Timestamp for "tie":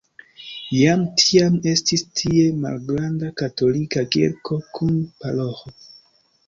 2.21-2.47